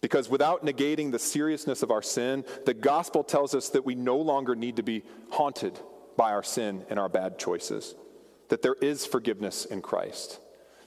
[0.00, 4.16] Because without negating the seriousness of our sin, the gospel tells us that we no
[4.16, 5.78] longer need to be haunted
[6.16, 7.96] by our sin and our bad choices,
[8.48, 10.40] that there is forgiveness in Christ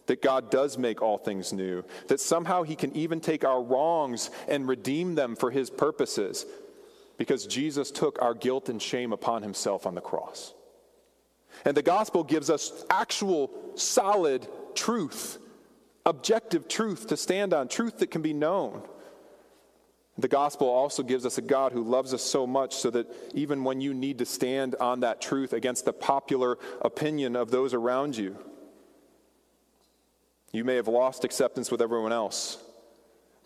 [0.07, 4.31] that God does make all things new, that somehow He can even take our wrongs
[4.47, 6.47] and redeem them for His purposes,
[7.19, 10.55] because Jesus took our guilt and shame upon Himself on the cross.
[11.65, 15.37] And the gospel gives us actual, solid truth,
[16.05, 18.81] objective truth to stand on, truth that can be known.
[20.17, 23.63] The gospel also gives us a God who loves us so much so that even
[23.63, 28.17] when you need to stand on that truth against the popular opinion of those around
[28.17, 28.37] you,
[30.51, 32.61] you may have lost acceptance with everyone else,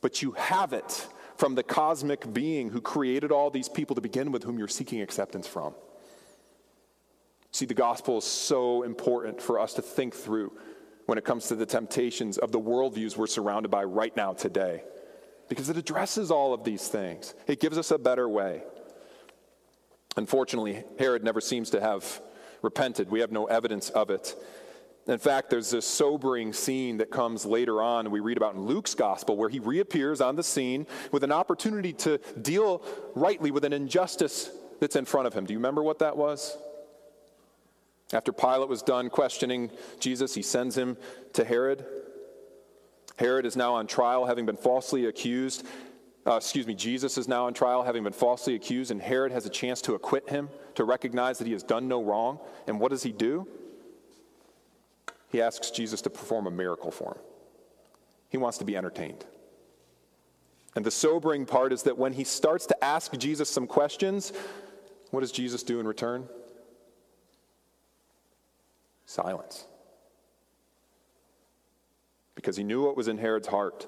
[0.01, 4.31] but you have it from the cosmic being who created all these people to begin
[4.31, 5.75] with, whom you're seeking acceptance from.
[7.55, 10.51] See, the gospel is so important for us to think through
[11.05, 14.83] when it comes to the temptations of the worldviews we're surrounded by right now today,
[15.47, 17.33] because it addresses all of these things.
[17.47, 18.61] It gives us a better way.
[20.17, 22.19] Unfortunately, Herod never seems to have
[22.61, 23.09] repented.
[23.09, 24.35] We have no evidence of it.
[25.07, 28.95] In fact, there's this sobering scene that comes later on, we read about in Luke's
[28.95, 32.81] gospel, where he reappears on the scene with an opportunity to deal
[33.15, 34.49] rightly with an injustice
[34.81, 35.45] that's in front of him.
[35.45, 36.57] Do you remember what that was?
[38.13, 40.97] After Pilate was done questioning Jesus, he sends him
[41.33, 41.85] to Herod.
[43.17, 45.65] Herod is now on trial, having been falsely accused.
[46.27, 49.45] Uh, excuse me, Jesus is now on trial, having been falsely accused, and Herod has
[49.45, 52.39] a chance to acquit him, to recognize that he has done no wrong.
[52.67, 53.47] And what does he do?
[55.35, 57.21] he asks Jesus to perform a miracle for him.
[58.29, 59.25] He wants to be entertained.
[60.75, 64.31] And the sobering part is that when he starts to ask Jesus some questions,
[65.11, 66.27] what does Jesus do in return?
[69.05, 69.65] Silence.
[72.35, 73.87] Because he knew what was in Herod's heart.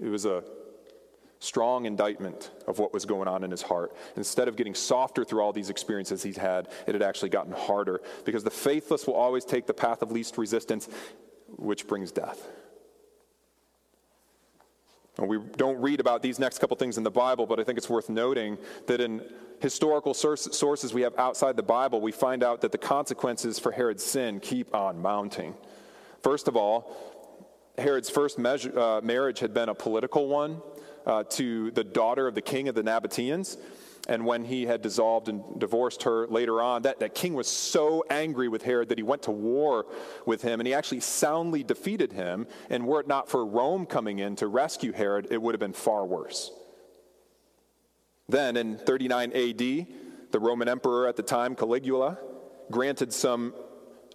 [0.00, 0.42] It was a
[1.38, 3.94] strong indictment of what was going on in his heart.
[4.16, 8.00] Instead of getting softer through all these experiences he's had, it had actually gotten harder
[8.24, 10.88] because the faithless will always take the path of least resistance
[11.56, 12.48] which brings death.
[15.18, 17.88] We don't read about these next couple things in the Bible, but I think it's
[17.88, 19.22] worth noting that in
[19.60, 24.02] historical sources we have outside the Bible, we find out that the consequences for Herod's
[24.02, 25.54] sin keep on mounting.
[26.22, 26.96] First of all,
[27.78, 30.60] Herod's first measure, uh, marriage had been a political one
[31.06, 33.56] uh, to the daughter of the king of the Nabateans.
[34.06, 38.04] And when he had dissolved and divorced her later on, that, that king was so
[38.10, 39.86] angry with Herod that he went to war
[40.26, 42.46] with him and he actually soundly defeated him.
[42.68, 45.72] And were it not for Rome coming in to rescue Herod, it would have been
[45.72, 46.50] far worse.
[48.28, 49.86] Then in 39 AD,
[50.30, 52.18] the Roman emperor at the time, Caligula,
[52.70, 53.54] granted some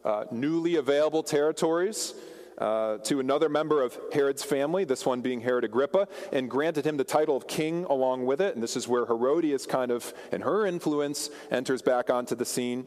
[0.04, 2.14] uh, newly available territories
[2.60, 6.98] uh, to another member of Herod's family, this one being Herod Agrippa, and granted him
[6.98, 8.54] the title of king along with it.
[8.54, 12.86] And this is where Herodias kind of, and her influence, enters back onto the scene.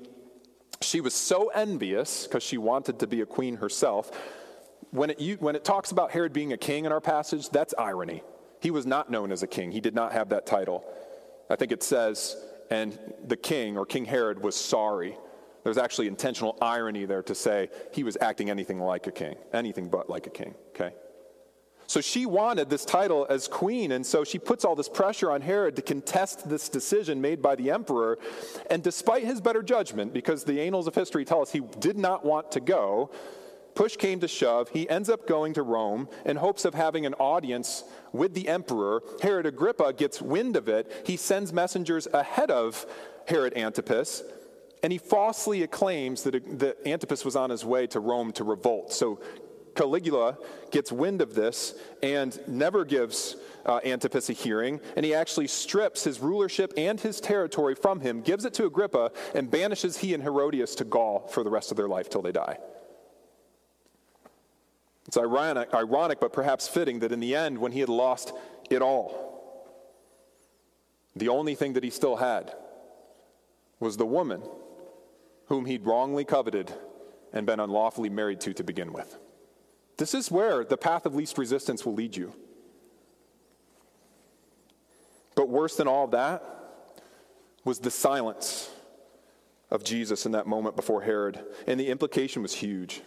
[0.81, 4.11] She was so envious because she wanted to be a queen herself.
[4.91, 7.73] When it, you, when it talks about Herod being a king in our passage, that's
[7.79, 8.23] irony.
[8.61, 10.85] He was not known as a king, he did not have that title.
[11.49, 12.37] I think it says,
[12.71, 15.17] and the king, or King Herod, was sorry
[15.65, 19.89] there's actually intentional irony there to say he was acting anything like a king, anything
[19.89, 20.93] but like a king, okay?
[21.87, 25.43] So she wanted this title as queen, and so she puts all this pressure on
[25.43, 28.19] Herod to contest this decision made by the emperor.
[28.71, 32.25] And despite his better judgment, because the annals of history tell us he did not
[32.25, 33.11] want to go,
[33.75, 37.15] push came to shove, he ends up going to Rome in hopes of having an
[37.15, 39.03] audience with the emperor.
[39.21, 40.91] Herod Agrippa gets wind of it.
[41.05, 42.87] He sends messengers ahead of
[43.27, 44.23] Herod Antipas
[44.83, 48.93] and he falsely acclaims that, that Antipas was on his way to Rome to revolt.
[48.93, 49.21] So
[49.75, 50.39] Caligula
[50.71, 56.05] gets wind of this and never gives uh, Antipas a hearing, and he actually strips
[56.05, 60.23] his rulership and his territory from him, gives it to Agrippa, and banishes he and
[60.23, 62.59] Herodias to Gaul for the rest of their life till they die.
[65.07, 68.33] It's ironic, ironic, but perhaps fitting that in the end, when he had lost
[68.71, 69.31] it all,
[71.15, 72.53] the only thing that he still had
[73.79, 74.43] was the woman
[75.47, 76.73] whom he'd wrongly coveted
[77.33, 79.19] and been unlawfully married to to begin with.
[79.97, 82.33] This is where the path of least resistance will lead you.
[85.35, 86.43] But worse than all that
[87.65, 88.71] was the silence
[89.71, 91.43] of Jesus in that moment before Herod.
[91.67, 93.03] And the implication was huge.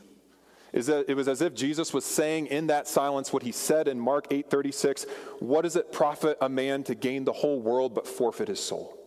[0.74, 3.88] Is that it was as if Jesus was saying in that silence what he said
[3.88, 5.06] in Mark 8:36,
[5.40, 8.98] what does it profit a man to gain the whole world but forfeit his soul?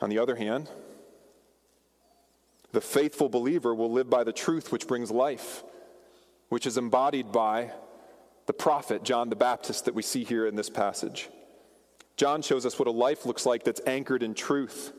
[0.00, 0.68] On the other hand,
[2.72, 5.64] the faithful believer will live by the truth which brings life,
[6.48, 7.72] which is embodied by
[8.46, 11.30] the prophet John the Baptist that we see here in this passage.
[12.16, 14.92] John shows us what a life looks like that's anchored in truth.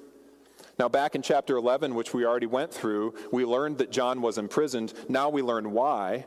[0.78, 4.38] Now, back in chapter 11, which we already went through, we learned that John was
[4.38, 4.94] imprisoned.
[5.10, 6.26] Now we learn why.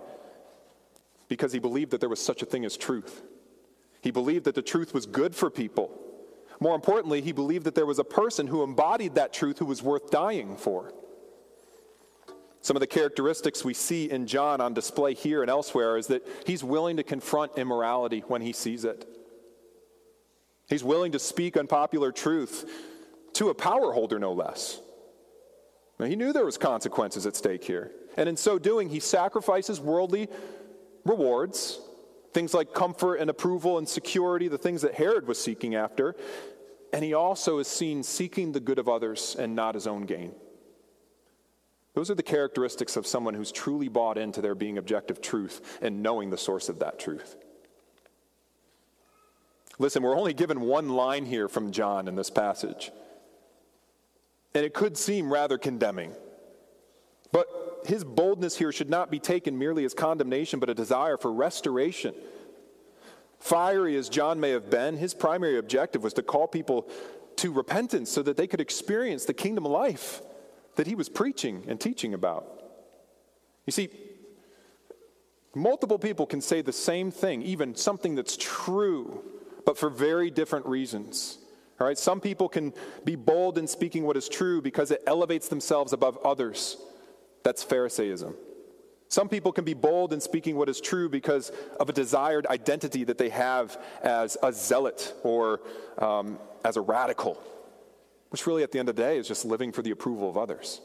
[1.29, 3.23] Because he believed that there was such a thing as truth.
[4.01, 5.93] He believed that the truth was good for people.
[6.61, 9.83] More importantly, he believed that there was a person who embodied that truth who was
[9.83, 10.92] worth dying for.
[12.61, 16.27] Some of the characteristics we see in John on display here and elsewhere is that
[16.46, 19.07] he's willing to confront immorality when he sees it.
[20.68, 22.70] He's willing to speak unpopular truth
[23.35, 24.79] to a power holder, no less.
[25.99, 27.92] Now, he knew there was consequences at stake here.
[28.16, 30.29] And in so doing, he sacrifices worldly
[31.05, 31.81] rewards,
[32.33, 36.14] things like comfort and approval and security, the things that Herod was seeking after,
[36.92, 40.33] and he also is seen seeking the good of others and not his own gain.
[41.94, 46.03] Those are the characteristics of someone who's truly bought into there being objective truth and
[46.03, 47.37] knowing the source of that truth.
[49.79, 52.92] Listen, we're only given one line here from John in this passage.
[54.55, 56.12] And it could seem rather condemning.
[57.33, 57.46] But
[57.87, 62.14] his boldness here should not be taken merely as condemnation, but a desire for restoration
[63.40, 66.88] Fiery as John may have been, his primary objective was to call people
[67.37, 70.20] to repentance so that they could experience the kingdom life
[70.76, 72.62] that he was preaching and teaching about.
[73.66, 73.88] You see,
[75.55, 79.24] multiple people can say the same thing, even something that's true,
[79.64, 81.38] but for very different reasons.
[81.81, 82.74] All right, some people can
[83.05, 86.76] be bold in speaking what is true because it elevates themselves above others.
[87.43, 88.34] That's Pharisaism.
[89.11, 91.51] Some people can be bold in speaking what is true because
[91.81, 95.61] of a desired identity that they have as a zealot or
[95.99, 97.37] um, as a radical,
[98.29, 100.39] which really at the end of the day is just living for the approval of
[100.39, 100.81] others.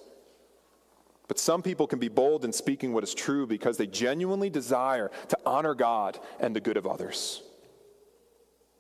[1.28, 5.12] But some people can be bold in speaking what is true because they genuinely desire
[5.30, 7.44] to honor God and the good of others.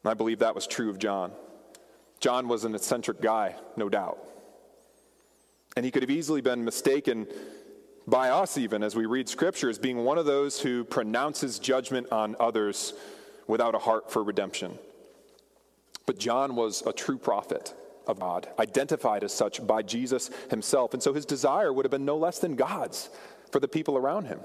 [0.04, 1.32] And I believe that was true of John.
[2.20, 4.18] John was an eccentric guy, no doubt.
[5.76, 7.28] And he could have easily been mistaken
[8.08, 12.12] by us, even as we read scripture, as being one of those who pronounces judgment
[12.12, 12.93] on others
[13.47, 14.78] without a heart for redemption.
[16.06, 17.74] But John was a true prophet
[18.08, 20.93] of God, identified as such by Jesus himself.
[20.93, 23.10] And so his desire would have been no less than God's
[23.51, 24.39] for the people around him.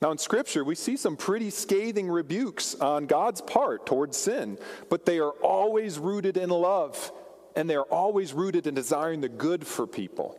[0.00, 4.58] Now, in Scripture, we see some pretty scathing rebukes on God's part towards sin,
[4.90, 7.12] but they are always rooted in love,
[7.54, 10.36] and they are always rooted in desiring the good for people.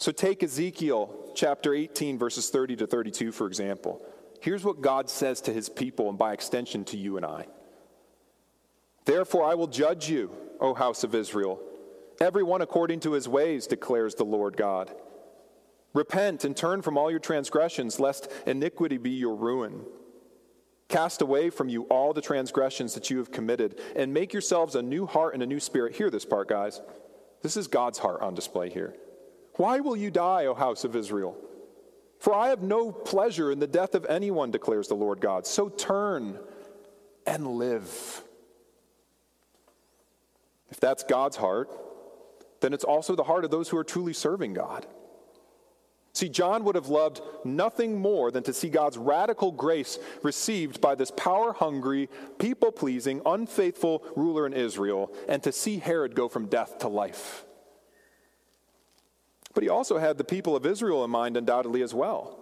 [0.00, 4.00] So, take Ezekiel chapter 18, verses 30 to 32, for example.
[4.40, 7.46] Here's what God says to his people, and by extension to you and I.
[9.04, 11.60] Therefore, I will judge you, O house of Israel,
[12.18, 14.90] everyone according to his ways, declares the Lord God.
[15.92, 19.84] Repent and turn from all your transgressions, lest iniquity be your ruin.
[20.88, 24.82] Cast away from you all the transgressions that you have committed, and make yourselves a
[24.82, 25.94] new heart and a new spirit.
[25.94, 26.80] Hear this part, guys.
[27.42, 28.94] This is God's heart on display here.
[29.54, 31.36] Why will you die, O house of Israel?
[32.18, 35.46] For I have no pleasure in the death of anyone, declares the Lord God.
[35.46, 36.38] So turn
[37.26, 38.22] and live.
[40.70, 41.70] If that's God's heart,
[42.60, 44.86] then it's also the heart of those who are truly serving God.
[46.12, 50.94] See, John would have loved nothing more than to see God's radical grace received by
[50.94, 56.46] this power hungry, people pleasing, unfaithful ruler in Israel, and to see Herod go from
[56.46, 57.44] death to life.
[59.54, 62.38] But he also had the people of Israel in mind, undoubtedly, as well.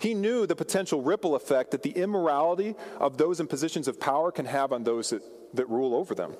[0.00, 4.32] He knew the potential ripple effect that the immorality of those in positions of power
[4.32, 5.22] can have on those that,
[5.54, 6.34] that rule over them.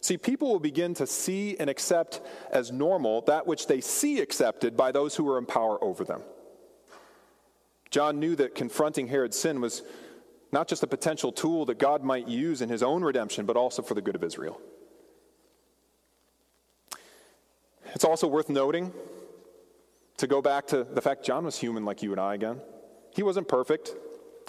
[0.00, 2.20] See, people will begin to see and accept
[2.52, 6.22] as normal that which they see accepted by those who are in power over them.
[7.90, 9.82] John knew that confronting Herod's sin was
[10.52, 13.82] not just a potential tool that God might use in his own redemption, but also
[13.82, 14.60] for the good of Israel.
[17.94, 18.92] It's also worth noting,
[20.18, 22.60] to go back to the fact John was human like you and I again.
[23.14, 23.94] He wasn't perfect.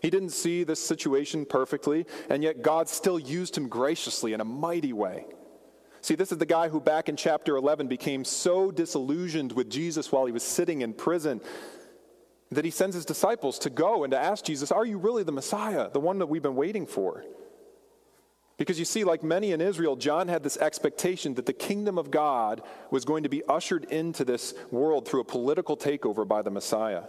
[0.02, 4.46] He didn't see this situation perfectly, and yet God still used him graciously in a
[4.46, 5.26] mighty way.
[6.02, 10.12] See, this is the guy who back in chapter 11 became so disillusioned with Jesus
[10.12, 11.42] while he was sitting in prison
[12.52, 15.32] that he sends his disciples to go and to ask Jesus, Are you really the
[15.32, 17.26] Messiah, the one that we've been waiting for?
[18.60, 22.12] Because you see, like many in Israel, John had this expectation that the kingdom of
[22.12, 26.52] God was going to be ushered into this world through a political takeover by the
[26.52, 27.04] Messiah.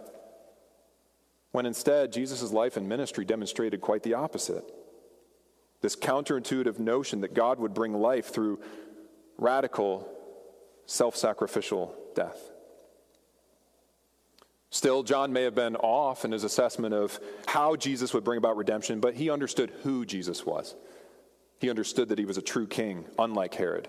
[1.51, 4.63] When instead, Jesus' life and ministry demonstrated quite the opposite.
[5.81, 8.61] This counterintuitive notion that God would bring life through
[9.37, 10.07] radical,
[10.85, 12.39] self sacrificial death.
[14.69, 18.55] Still, John may have been off in his assessment of how Jesus would bring about
[18.55, 20.75] redemption, but he understood who Jesus was.
[21.61, 23.87] He understood that he was a true king, unlike Herod.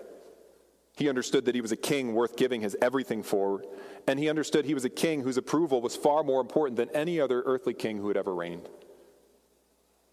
[0.95, 3.63] He understood that he was a king worth giving his everything for,
[4.05, 7.19] and he understood he was a king whose approval was far more important than any
[7.19, 8.69] other earthly king who had ever reigned.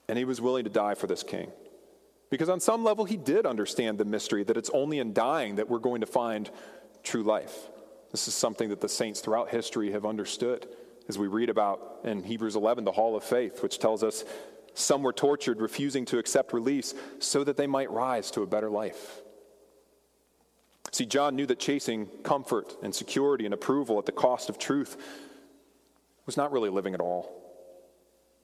[0.08, 1.52] And he was willing to die for this king.
[2.30, 5.68] Because on some level, he did understand the mystery that it's only in dying that
[5.68, 6.50] we're going to find
[7.02, 7.68] true life.
[8.11, 10.66] This is something that the saints throughout history have understood.
[11.11, 14.24] As we read about in Hebrews 11, the hall of faith, which tells us
[14.75, 18.71] some were tortured, refusing to accept release so that they might rise to a better
[18.71, 19.21] life.
[20.93, 24.97] See, John knew that chasing comfort and security and approval at the cost of truth
[26.27, 27.31] was not really living at all,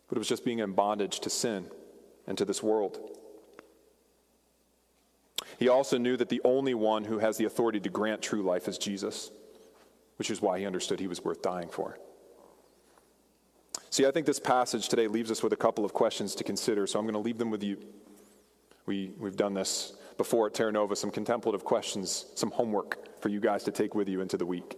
[0.09, 1.67] but it was just being in bondage to sin
[2.27, 2.99] and to this world.
[5.59, 8.69] He also knew that the only one who has the authority to grant true life
[8.69, 9.31] is Jesus,
[10.17, 11.99] which is why he understood he was worth dying for.
[13.97, 16.87] See, I think this passage today leaves us with a couple of questions to consider,
[16.87, 17.79] so I'm going to leave them with you.
[18.85, 23.41] We, we've done this before at Terra Nova, some contemplative questions, some homework for you
[23.41, 24.77] guys to take with you into the week.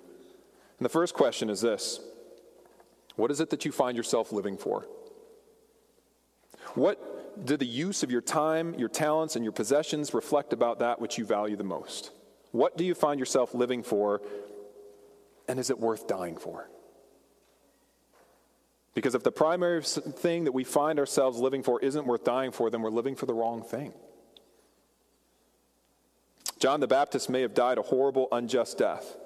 [0.78, 1.98] And the first question is this
[3.16, 4.86] What is it that you find yourself living for?
[6.76, 11.00] What do the use of your time, your talents, and your possessions reflect about that
[11.00, 12.12] which you value the most?
[12.52, 14.22] What do you find yourself living for,
[15.48, 16.70] and is it worth dying for?
[18.94, 22.70] Because if the primary thing that we find ourselves living for isn't worth dying for,
[22.70, 23.92] then we're living for the wrong thing.
[26.58, 29.16] John the Baptist may have died a horrible, unjust death,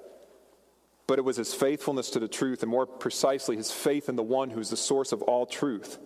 [1.07, 4.23] but it was his faithfulness to the truth, and more precisely, his faith in the
[4.23, 5.97] one who's the source of all truth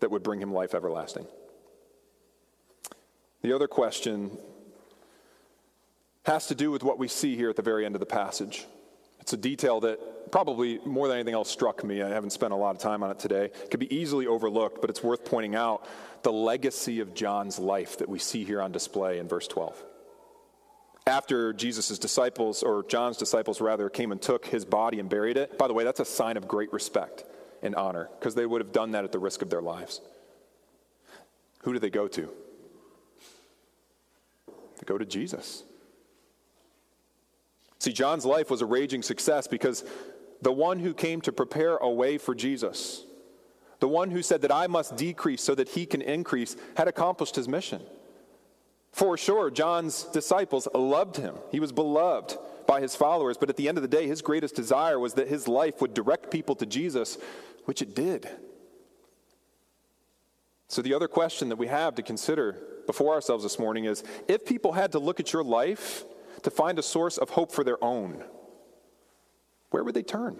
[0.00, 1.26] that would bring him life everlasting.
[3.42, 4.38] The other question
[6.24, 8.66] has to do with what we see here at the very end of the passage.
[9.26, 12.00] It's a detail that probably more than anything else struck me.
[12.00, 13.46] I haven't spent a lot of time on it today.
[13.46, 15.84] It could be easily overlooked, but it's worth pointing out
[16.22, 19.84] the legacy of John's life that we see here on display in verse 12.
[21.06, 25.56] after Jesus' disciples, or John's disciples rather, came and took his body and buried it,
[25.56, 27.24] by the way, that's a sign of great respect
[27.62, 30.00] and honor because they would have done that at the risk of their lives.
[31.62, 32.28] Who do they go to?
[34.46, 35.62] They go to Jesus.
[37.86, 39.84] See, John's life was a raging success because
[40.42, 43.04] the one who came to prepare a way for Jesus,
[43.78, 47.36] the one who said that I must decrease so that he can increase, had accomplished
[47.36, 47.80] his mission.
[48.90, 51.36] For sure, John's disciples loved him.
[51.52, 54.56] He was beloved by his followers, but at the end of the day, his greatest
[54.56, 57.18] desire was that his life would direct people to Jesus,
[57.66, 58.28] which it did.
[60.66, 62.56] So, the other question that we have to consider
[62.88, 66.04] before ourselves this morning is if people had to look at your life
[66.42, 68.24] to find a source of hope for their own,
[69.70, 70.38] where would they turn?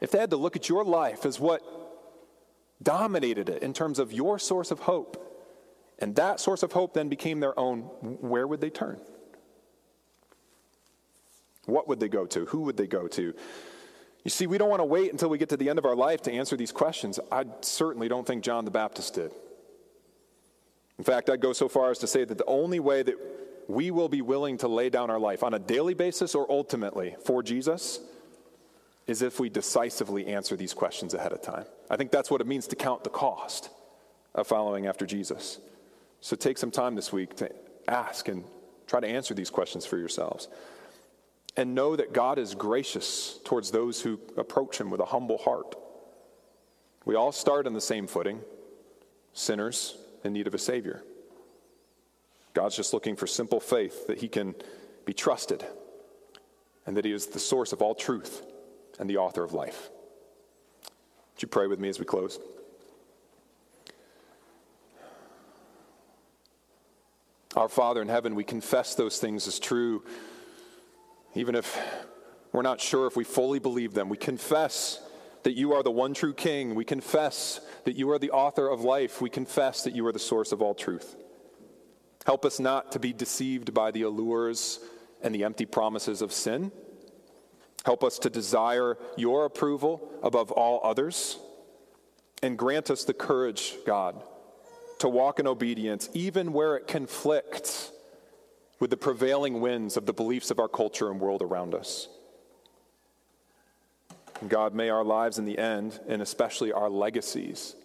[0.00, 1.62] If they had to look at your life as what
[2.82, 5.26] dominated it in terms of your source of hope,
[5.98, 7.80] and that source of hope then became their own,
[8.20, 9.00] where would they turn?
[11.66, 12.46] What would they go to?
[12.46, 13.34] Who would they go to?
[14.24, 15.96] You see, we don't want to wait until we get to the end of our
[15.96, 17.20] life to answer these questions.
[17.30, 19.32] I certainly don't think John the Baptist did.
[20.98, 23.14] In fact, I'd go so far as to say that the only way that
[23.70, 27.16] we will be willing to lay down our life on a daily basis or ultimately
[27.24, 28.00] for Jesus
[29.06, 31.64] is if we decisively answer these questions ahead of time.
[31.88, 33.70] I think that's what it means to count the cost
[34.34, 35.58] of following after Jesus.
[36.20, 37.50] So take some time this week to
[37.88, 38.44] ask and
[38.86, 40.48] try to answer these questions for yourselves.
[41.56, 45.74] And know that God is gracious towards those who approach Him with a humble heart.
[47.04, 48.40] We all start on the same footing
[49.32, 51.02] sinners in need of a Savior.
[52.54, 54.54] God's just looking for simple faith that He can
[55.04, 55.64] be trusted
[56.86, 58.42] and that He is the source of all truth
[58.98, 59.90] and the author of life.
[61.34, 62.38] Would you pray with me as we close?
[67.56, 70.04] Our Father in heaven, we confess those things as true,
[71.34, 71.76] even if
[72.52, 74.08] we're not sure if we fully believe them.
[74.08, 75.00] We confess
[75.42, 76.74] that you are the one true King.
[76.74, 79.20] We confess that you are the author of life.
[79.20, 81.16] We confess that you are the source of all truth.
[82.26, 84.80] Help us not to be deceived by the allures
[85.22, 86.70] and the empty promises of sin.
[87.84, 91.38] Help us to desire your approval above all others.
[92.42, 94.22] And grant us the courage, God,
[94.98, 97.90] to walk in obedience, even where it conflicts
[98.78, 102.08] with the prevailing winds of the beliefs of our culture and world around us.
[104.48, 107.76] God, may our lives in the end, and especially our legacies,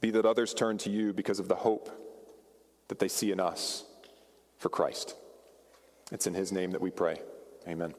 [0.00, 2.03] be that others turn to you because of the hope
[2.88, 3.84] that they see in us
[4.58, 5.14] for Christ.
[6.12, 7.20] It's in his name that we pray.
[7.66, 7.94] Amen.